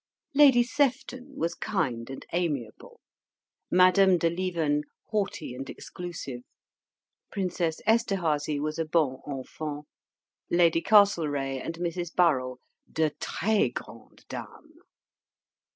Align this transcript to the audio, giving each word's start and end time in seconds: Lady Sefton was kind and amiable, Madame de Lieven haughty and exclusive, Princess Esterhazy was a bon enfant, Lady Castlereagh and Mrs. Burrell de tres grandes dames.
Lady 0.33 0.63
Sefton 0.63 1.35
was 1.37 1.53
kind 1.53 2.09
and 2.09 2.25
amiable, 2.33 2.99
Madame 3.69 4.17
de 4.17 4.31
Lieven 4.31 4.81
haughty 5.11 5.53
and 5.53 5.69
exclusive, 5.69 6.41
Princess 7.31 7.79
Esterhazy 7.85 8.59
was 8.59 8.79
a 8.79 8.85
bon 8.85 9.21
enfant, 9.29 9.85
Lady 10.49 10.81
Castlereagh 10.81 11.63
and 11.63 11.75
Mrs. 11.75 12.11
Burrell 12.15 12.57
de 12.91 13.11
tres 13.19 13.73
grandes 13.75 14.25
dames. 14.27 14.73